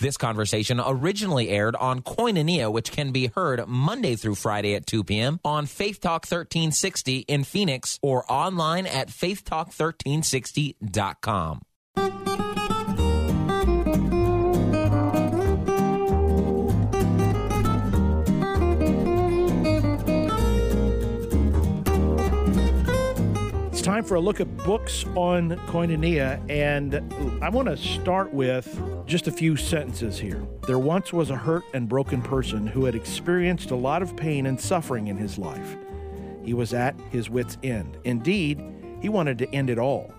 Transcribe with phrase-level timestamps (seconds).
[0.00, 5.02] This conversation originally aired on Koinonia, which can be heard Monday through Friday at 2
[5.02, 5.40] p.m.
[5.44, 11.62] on Faith Talk 1360 in Phoenix or online at faithtalk1360.com.
[24.08, 26.94] for a look at books on Koinonia, and
[27.42, 30.42] I want to start with just a few sentences here.
[30.66, 34.46] There once was a hurt and broken person who had experienced a lot of pain
[34.46, 35.76] and suffering in his life.
[36.42, 37.98] He was at his wits' end.
[38.04, 38.64] Indeed,
[39.02, 40.10] he wanted to end it all.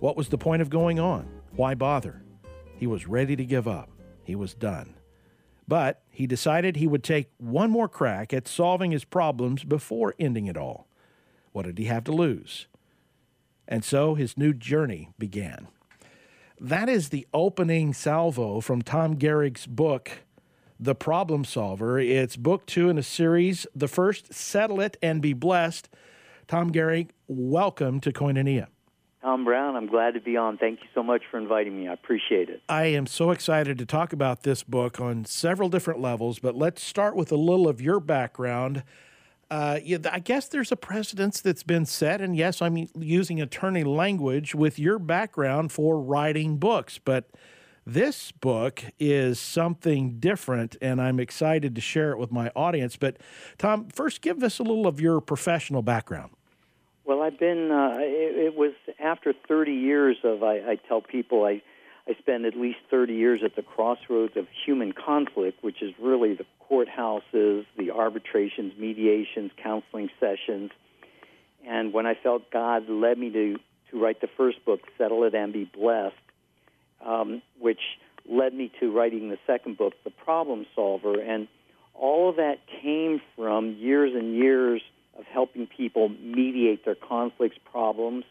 [0.00, 1.28] What was the point of going on?
[1.54, 2.24] Why bother?
[2.76, 3.88] He was ready to give up.
[4.24, 4.94] He was done.
[5.68, 10.46] But he decided he would take one more crack at solving his problems before ending
[10.46, 10.88] it all.
[11.52, 12.66] What did he have to lose?
[13.72, 15.66] And so his new journey began.
[16.60, 20.10] That is the opening salvo from Tom Gehring's book,
[20.78, 21.98] The Problem Solver.
[21.98, 23.66] It's book two in a series.
[23.74, 25.88] The first, Settle It and Be Blessed.
[26.46, 28.66] Tom Gehrig, welcome to Koinonia.
[29.22, 30.58] Tom Brown, I'm glad to be on.
[30.58, 31.88] Thank you so much for inviting me.
[31.88, 32.60] I appreciate it.
[32.68, 36.82] I am so excited to talk about this book on several different levels, but let's
[36.82, 38.82] start with a little of your background.
[39.52, 43.84] Uh, yeah, I guess there's a precedence that's been set, and yes, I'm using attorney
[43.84, 47.28] language with your background for writing books, but
[47.84, 52.96] this book is something different, and I'm excited to share it with my audience.
[52.96, 53.18] But,
[53.58, 56.30] Tom, first, give us a little of your professional background.
[57.04, 61.44] Well, I've been, uh, it, it, was after 30 years of, I, I tell people
[61.44, 61.60] I,
[62.08, 66.34] I spend at least 30 years at the crossroads of human conflict, which is really
[66.34, 70.70] the courthouses, the arbitrations, mediations, counseling sessions.
[71.66, 73.56] And when I felt God led me to,
[73.90, 76.16] to write the first book, Settle It and Be Blessed,
[77.04, 77.80] um, which
[78.28, 81.20] led me to writing the second book, The Problem Solver.
[81.20, 81.46] And
[81.94, 84.82] all of that came from years and years
[85.16, 88.24] of helping people mediate their conflicts, problems.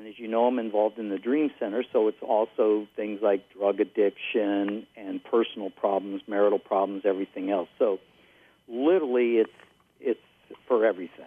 [0.00, 3.52] And as you know, I'm involved in the Dream Center, so it's also things like
[3.52, 7.68] drug addiction and personal problems, marital problems, everything else.
[7.78, 7.98] So
[8.66, 9.52] literally, it's
[10.00, 10.20] it's
[10.66, 11.26] for everything.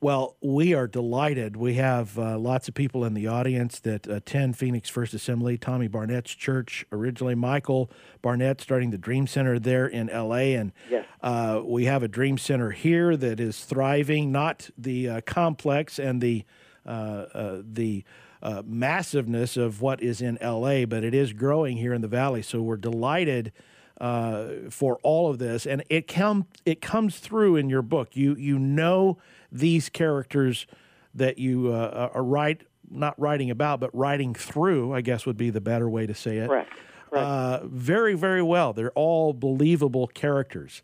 [0.00, 1.58] Well, we are delighted.
[1.58, 5.86] We have uh, lots of people in the audience that attend Phoenix First Assembly, Tommy
[5.86, 7.34] Barnett's church originally.
[7.34, 7.90] Michael
[8.22, 10.56] Barnett starting the Dream Center there in LA.
[10.56, 11.04] And yes.
[11.20, 16.22] uh, we have a Dream Center here that is thriving, not the uh, complex and
[16.22, 16.46] the,
[16.86, 18.04] the
[18.42, 22.42] uh, massiveness of what is in LA, but it is growing here in the Valley.
[22.42, 23.52] So we're delighted.
[23.98, 28.14] Uh, for all of this, and it com- it comes through in your book.
[28.14, 29.16] You you know
[29.50, 30.66] these characters
[31.14, 34.92] that you uh, are write not writing about, but writing through.
[34.92, 36.48] I guess would be the better way to say it.
[36.48, 36.74] Correct.
[37.08, 37.26] Correct.
[37.26, 38.74] Uh, very very well.
[38.74, 40.82] They're all believable characters.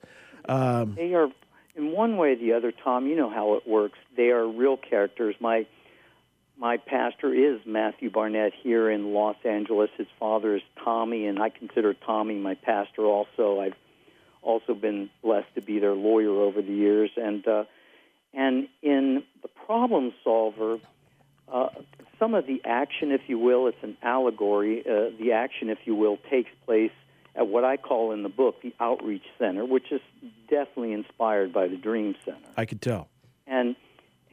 [0.48, 1.28] Um, they are
[1.76, 2.72] in one way or the other.
[2.72, 3.98] Tom, you know how it works.
[4.16, 5.34] They are real characters.
[5.38, 5.66] My
[6.58, 9.90] my pastor is Matthew Barnett here in Los Angeles.
[9.96, 13.60] His father is Tommy, and I consider Tommy my pastor also.
[13.60, 13.76] I've
[14.42, 17.64] also been blessed to be their lawyer over the years, and uh,
[18.34, 20.78] and in the problem solver,
[21.52, 21.68] uh,
[22.18, 24.80] some of the action, if you will, it's an allegory.
[24.80, 26.92] Uh, the action, if you will, takes place
[27.34, 30.00] at what I call in the book the outreach center, which is
[30.48, 32.38] definitely inspired by the Dream Center.
[32.56, 33.08] I could tell.
[33.46, 33.74] And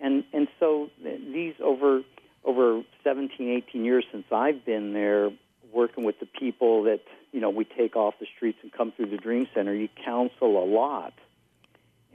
[0.01, 2.01] and and so these over
[2.43, 5.29] over 17, 18 years since I've been there
[5.73, 7.01] working with the people that,
[7.31, 10.63] you know, we take off the streets and come through the Dream Center, you counsel
[10.63, 11.13] a lot.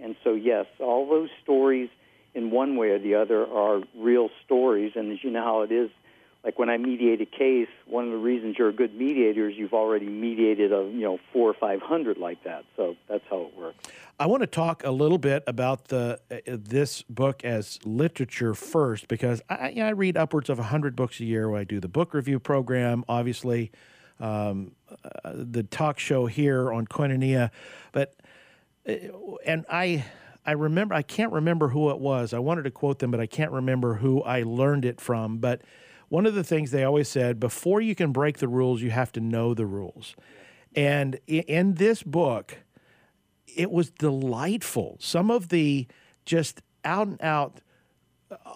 [0.02, 1.88] And so, yes, all those stories
[2.34, 4.92] in one way or the other are real stories.
[4.96, 5.90] And as you know how it is,
[6.44, 9.56] like when I mediate a case, one of the reasons you're a good mediator is
[9.56, 12.64] you've already mediated a you know four or five hundred like that.
[12.76, 13.88] So that's how it works.
[14.20, 19.08] I want to talk a little bit about the uh, this book as literature first
[19.08, 21.54] because I, you know, I read upwards of hundred books a year.
[21.54, 23.72] I do the book review program, obviously,
[24.20, 27.50] um, uh, the talk show here on Koinonia,
[27.92, 28.14] but
[28.88, 28.94] uh,
[29.46, 30.04] and I.
[30.46, 32.34] I remember I can't remember who it was.
[32.34, 35.38] I wanted to quote them, but I can't remember who I learned it from.
[35.38, 35.62] But
[36.08, 39.12] one of the things they always said before you can break the rules, you have
[39.12, 40.14] to know the rules.
[40.74, 42.58] And in this book,
[43.46, 44.96] it was delightful.
[45.00, 45.86] Some of the
[46.24, 47.60] just out and out,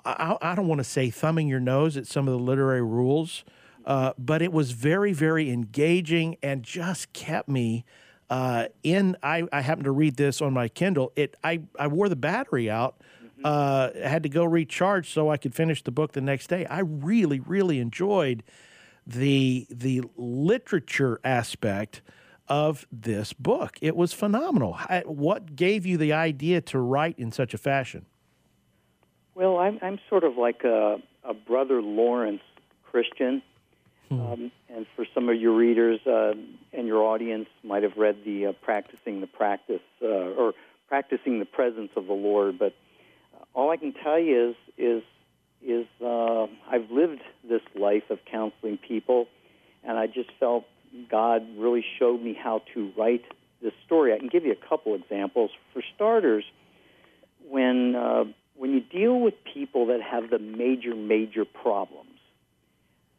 [0.05, 3.45] I, don't want to say thumbing your nose at some of the literary rules,
[3.85, 7.85] uh, but it was very, very engaging and just kept me
[8.29, 9.17] uh, in.
[9.23, 11.12] I, I happened to read this on my Kindle.
[11.15, 13.01] It I, I wore the battery out
[13.44, 16.67] uh, had to go recharge so I could finish the book the next day.
[16.67, 18.43] I really, really enjoyed
[19.06, 22.02] the the literature aspect
[22.49, 23.79] of this book.
[23.81, 24.79] It was phenomenal.
[25.05, 28.06] What gave you the idea to write in such a fashion?
[29.35, 32.43] Well, I'm, I'm sort of like a, a brother Lawrence
[32.91, 33.43] Christian.
[34.08, 34.20] Hmm.
[34.20, 36.32] Um, and for some of your readers uh,
[36.73, 40.55] and your audience might have read the uh, practicing the practice uh, or
[40.88, 42.58] practicing the presence of the Lord.
[42.58, 42.75] But
[43.55, 45.03] all I can tell you is is
[45.61, 49.27] is uh, I've lived this life of counseling people,
[49.85, 50.65] and I just felt
[51.11, 53.25] God really showed me how to write
[53.62, 54.15] this story.
[54.15, 55.50] I can give you a couple examples.
[55.73, 56.45] For starters,
[57.49, 58.25] when uh,
[58.56, 62.19] when you deal with people that have the major major problems,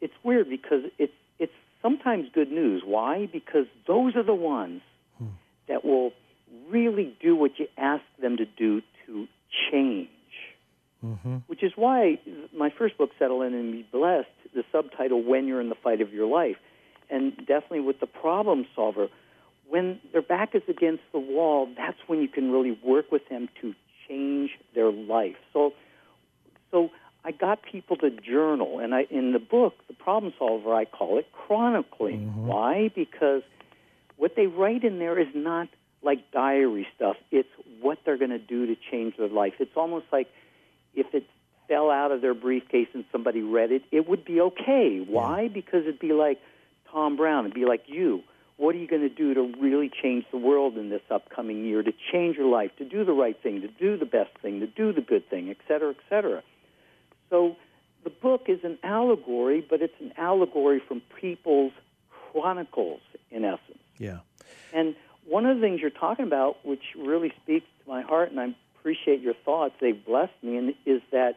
[0.02, 2.84] it's weird because it's it's sometimes good news.
[2.86, 3.28] Why?
[3.32, 4.82] Because those are the ones
[5.18, 5.28] hmm.
[5.68, 6.12] that will
[6.70, 9.28] really do what you ask them to do to
[9.72, 10.10] change.
[11.04, 11.38] Mm-hmm.
[11.48, 12.20] Which is why
[12.56, 16.02] my first book, Settle It and Be Blessed, the subtitle, When You're in the Fight
[16.02, 16.58] of Your Life,
[17.10, 19.08] and definitely with the problem solver,
[19.70, 23.48] when their back is against the wall, that's when you can really work with them
[23.62, 23.74] to
[24.08, 25.36] change their life.
[25.54, 25.74] So,
[26.72, 26.90] so
[27.24, 31.18] I got people to journal, and I in the book, the problem solver, I call
[31.18, 32.28] it chronicling.
[32.28, 32.48] Mm-hmm.
[32.48, 32.92] Why?
[32.94, 33.44] Because
[34.18, 35.70] what they write in there is not
[36.02, 37.18] like diary stuff.
[37.32, 37.50] It's
[37.82, 39.54] what they're going to do to change their life.
[39.60, 40.28] It's almost like
[41.00, 41.26] if it
[41.68, 45.04] fell out of their briefcase and somebody read it, it would be okay.
[45.08, 45.44] Why?
[45.44, 45.48] Yeah.
[45.50, 46.40] Because it'd be like
[46.92, 47.46] Tom Brown.
[47.46, 48.24] It'd be like you.
[48.58, 51.82] What are you going to do to really change the world in this upcoming year,
[51.82, 54.68] to change your life, to do the right thing, to do the best thing, to
[54.68, 56.44] do the good thing, et cetera, et cetera?
[57.30, 57.56] So
[58.04, 61.72] the book is an allegory, but it's an allegory from people's
[62.32, 63.02] chronicles,
[63.32, 63.80] in essence.
[63.98, 64.20] Yeah.
[64.74, 68.40] And one of the things you're talking about, which really speaks to my heart, and
[68.40, 71.36] I appreciate your thoughts, they've blessed me, and is that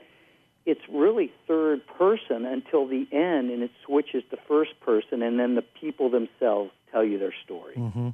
[0.65, 5.55] it's really third person until the end, and it switches to first person, and then
[5.55, 7.75] the people themselves tell you their story.
[7.77, 8.11] Mm-hmm.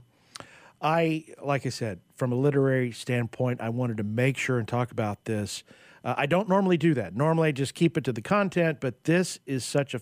[0.81, 4.93] I, like I said, from a literary standpoint, I wanted to make sure and talk
[4.93, 5.65] about this.
[6.05, 7.15] Uh, I don't normally do that.
[7.15, 10.01] Normally, I just keep it to the content, but this is such a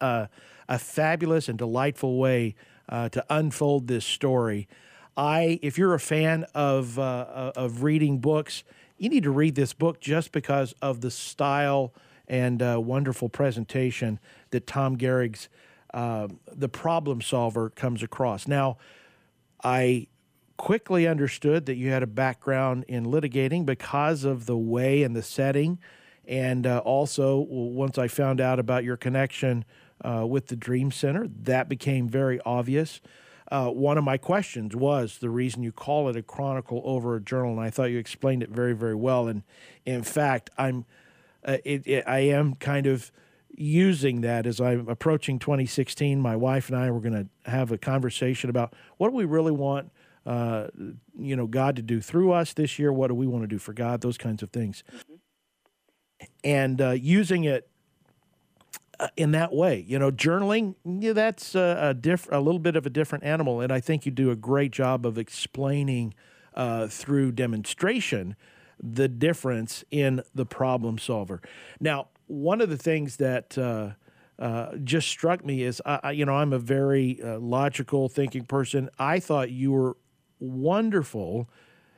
[0.00, 0.26] uh,
[0.68, 2.54] a fabulous and delightful way
[2.90, 4.68] uh, to unfold this story.
[5.18, 8.62] I, if you're a fan of uh, uh, of reading books,
[8.98, 11.92] you need to read this book just because of the style
[12.28, 14.20] and uh, wonderful presentation
[14.50, 15.48] that Tom Gehring's
[15.92, 18.46] uh, the problem solver comes across.
[18.46, 18.76] Now,
[19.64, 20.06] I
[20.56, 25.22] quickly understood that you had a background in litigating because of the way and the
[25.22, 25.78] setting,
[26.28, 29.64] and uh, also once I found out about your connection
[30.04, 33.00] uh, with the Dream Center, that became very obvious.
[33.50, 37.20] Uh, one of my questions was the reason you call it a chronicle over a
[37.20, 39.26] journal, and I thought you explained it very, very well.
[39.26, 39.42] And
[39.86, 40.84] in fact, I'm,
[41.44, 43.10] uh, it, it, I am kind of
[43.56, 46.20] using that as I'm approaching 2016.
[46.20, 47.14] My wife and I were going
[47.44, 49.90] to have a conversation about what do we really want,
[50.26, 50.66] uh,
[51.18, 52.92] you know, God to do through us this year.
[52.92, 54.02] What do we want to do for God?
[54.02, 56.26] Those kinds of things, mm-hmm.
[56.44, 57.70] and uh, using it
[59.16, 59.84] in that way.
[59.86, 63.60] You know, journaling yeah, that's a, a diff- a little bit of a different animal,
[63.60, 66.14] and I think you do a great job of explaining
[66.54, 68.36] uh, through demonstration
[68.80, 71.40] the difference in the problem solver.
[71.80, 73.90] Now, one of the things that uh,
[74.38, 78.88] uh, just struck me is, I, you know, I'm a very uh, logical thinking person.
[78.98, 79.96] I thought you were
[80.38, 81.50] wonderful,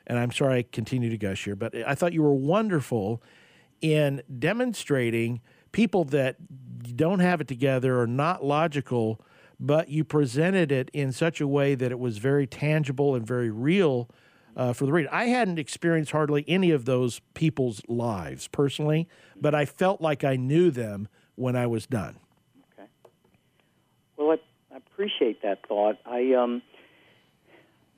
[0.06, 3.22] and I'm sorry I continue to gush here, but I thought you were wonderful
[3.82, 5.40] in demonstrating
[5.72, 6.36] people that
[6.96, 9.20] don't have it together or not logical,
[9.58, 13.50] but you presented it in such a way that it was very tangible and very
[13.50, 14.08] real
[14.56, 15.08] uh, for the reader.
[15.12, 19.08] I hadn't experienced hardly any of those people's lives personally,
[19.40, 22.18] but I felt like I knew them when I was done.
[22.74, 22.88] Okay.
[24.16, 25.98] Well, I, I appreciate that thought.
[26.04, 26.62] I, um,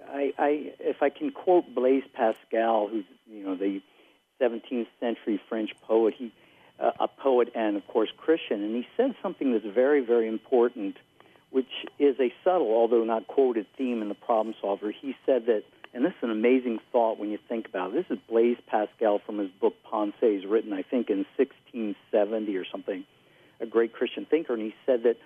[0.08, 3.80] I, I, if I can quote Blaise Pascal, who's you know the
[4.40, 6.32] 17th century French poet, he,
[6.78, 10.96] a poet and of course Christian, and he said something that's very, very important,
[11.50, 14.90] which is a subtle, although not quoted, theme in the Problem Solver.
[14.90, 15.62] He said that
[15.94, 18.06] and this is an amazing thought when you think about it.
[18.08, 23.04] This is Blaise Pascal from his book Pensées, written, I think, in 1670 or something,
[23.60, 24.54] a great Christian thinker.
[24.54, 25.16] And he said that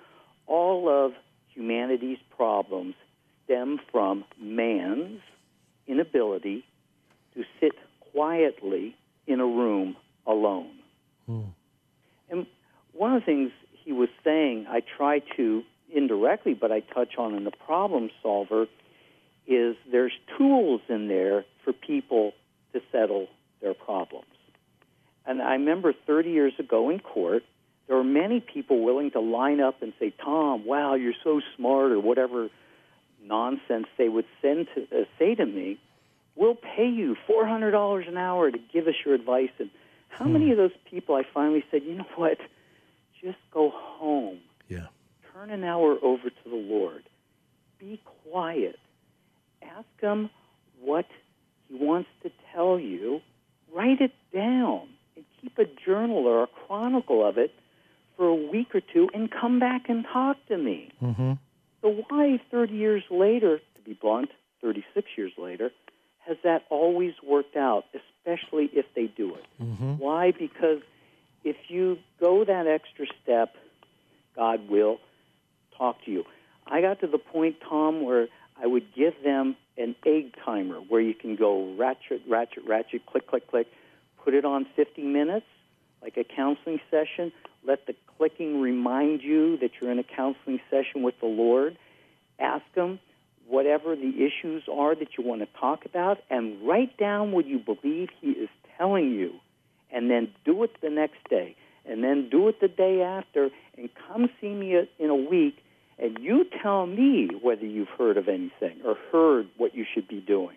[0.46, 1.12] all of
[1.54, 2.94] humanity's problems
[3.44, 5.20] stem from man's
[5.86, 6.64] inability
[7.34, 7.72] to sit
[8.12, 8.96] quietly
[9.28, 10.72] in a room alone.
[11.26, 11.50] Hmm.
[12.30, 12.46] And
[12.92, 13.50] one of the things
[13.84, 15.62] he was saying, I try to
[15.94, 18.66] indirectly, but I touch on in the problem solver
[19.46, 22.32] is there's tools in there for people
[22.72, 23.28] to settle
[23.62, 24.26] their problems.
[25.24, 27.42] And I remember 30 years ago in court,
[27.86, 31.92] there were many people willing to line up and say, Tom, wow, you're so smart,
[31.92, 32.48] or whatever
[33.22, 35.78] nonsense they would send to, uh, say to me.
[36.34, 39.50] We'll pay you $400 an hour to give us your advice.
[39.58, 39.70] And
[40.18, 42.38] how many of those people I finally said, you know what?
[43.22, 44.38] Just go home.
[44.68, 44.86] Yeah.
[45.32, 47.02] Turn an hour over to the Lord.
[47.78, 48.78] Be quiet.
[49.62, 50.30] Ask Him
[50.80, 51.06] what
[51.68, 53.20] He wants to tell you.
[53.74, 57.52] Write it down and keep a journal or a chronicle of it
[58.16, 60.90] for a week or two and come back and talk to me.
[61.02, 61.32] Mm-hmm.
[61.82, 64.30] So, why 30 years later, to be blunt,
[64.62, 65.70] 36 years later,
[66.26, 69.44] has that always worked out, especially if they do it?
[69.62, 69.98] Mm-hmm.
[69.98, 70.32] Why?
[70.32, 70.80] Because
[71.44, 73.54] if you go that extra step,
[74.34, 74.98] God will
[75.78, 76.24] talk to you.
[76.66, 78.28] I got to the point, Tom, where
[78.60, 83.26] I would give them an egg timer where you can go ratchet, ratchet, ratchet, click,
[83.28, 83.68] click, click,
[84.24, 85.46] put it on 50 minutes,
[86.02, 87.32] like a counseling session.
[87.64, 91.76] Let the clicking remind you that you're in a counseling session with the Lord.
[92.38, 92.98] Ask Him
[93.48, 97.58] whatever the issues are that you want to talk about and write down what you
[97.58, 98.48] believe He is
[98.78, 99.34] telling you.
[99.90, 101.56] And then do it the next day.
[101.84, 103.50] And then do it the day after.
[103.78, 105.56] And come see me in a week.
[105.98, 110.20] And you tell me whether you've heard of anything or heard what you should be
[110.20, 110.56] doing.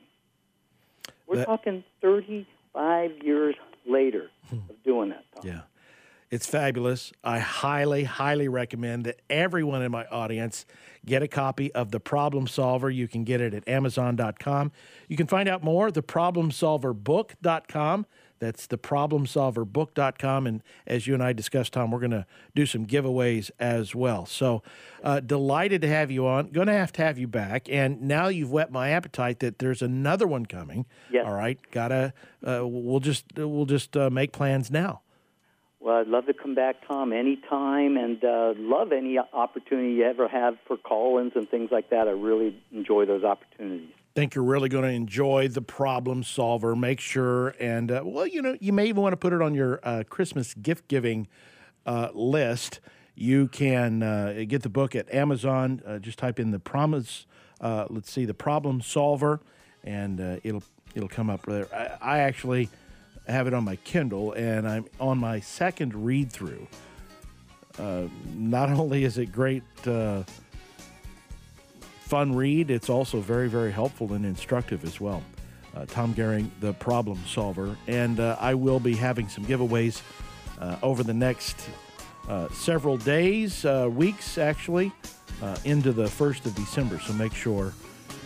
[1.27, 3.55] We're That- talking 35 years
[3.85, 4.57] later hmm.
[4.69, 5.23] of doing that.
[5.35, 5.47] Tom.
[5.47, 5.61] Yeah.
[6.31, 7.11] It's fabulous.
[7.23, 10.67] I highly, highly recommend that everyone in my audience
[11.03, 12.91] get a copy of The Problem Solver.
[12.91, 14.71] You can get it at Amazon.com.
[15.07, 18.05] You can find out more, at theproblemsolverbook.com.
[18.37, 20.47] That's theproblemsolverbook.com.
[20.47, 24.25] And as you and I discussed, Tom, we're going to do some giveaways as well.
[24.25, 24.61] So
[25.03, 26.51] uh, delighted to have you on.
[26.51, 27.67] Going to have to have you back.
[27.69, 30.85] And now you've whet my appetite that there's another one coming.
[31.11, 31.25] Yes.
[31.25, 31.59] All right.
[31.71, 32.13] Gotta.
[32.45, 35.01] Uh, we'll just we'll just uh, make plans now.
[35.81, 40.27] Well, I'd love to come back, Tom, anytime, and uh, love any opportunity you ever
[40.27, 42.07] have for call-ins and things like that.
[42.07, 43.89] I really enjoy those opportunities.
[44.13, 46.75] think you're really going to enjoy the problem solver.
[46.75, 49.55] Make sure, and uh, well, you know, you may even want to put it on
[49.55, 51.27] your uh, Christmas gift giving
[51.85, 52.81] uh, list.
[53.15, 55.81] You can uh, get the book at Amazon.
[55.85, 57.25] Uh, just type in the promise.
[57.61, 59.39] Let's see, the problem solver,
[59.85, 61.67] and it'll it'll come up there.
[61.73, 62.67] I, I actually
[63.31, 66.67] have it on my Kindle, and I'm on my second read through.
[67.77, 68.03] Uh,
[68.35, 70.23] not only is it great uh,
[72.01, 72.71] fun read.
[72.71, 75.23] It's also very, very helpful and instructive as well.
[75.75, 77.77] Uh, Tom Gehring, the problem solver.
[77.87, 80.01] And uh, I will be having some giveaways
[80.59, 81.69] uh, over the next
[82.27, 84.91] uh, several days, weeks actually,
[85.63, 86.99] into the 1st of December.
[86.99, 87.73] So make sure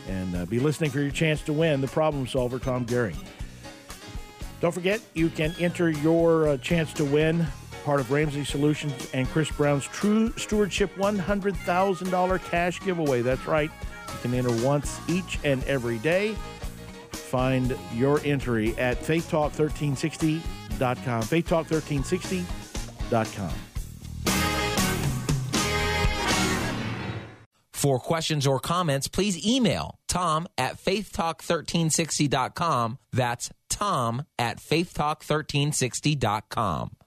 [0.07, 3.15] and be listening for your chance to win the problem solver, Tom Gehring.
[4.63, 7.45] Don't forget, you can enter your uh, chance to win
[7.83, 13.21] part of Ramsey Solutions and Chris Brown's True Stewardship $100,000 cash giveaway.
[13.21, 13.69] That's right.
[14.07, 16.37] You can enter once each and every day.
[17.11, 21.23] Find your entry at faithtalk1360.com.
[21.23, 23.51] Faithtalk1360.com.
[27.73, 32.97] For questions or comments, please email tom at faithtalk1360.com.
[33.11, 37.02] That's tom at faithtalk1360.com.